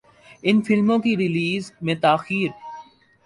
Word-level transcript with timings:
ان 0.43 0.61
فلموں 0.61 0.97
کی 0.99 1.15
ریلیز 1.17 1.71
میں 1.81 1.95
تاخیر 1.95 2.49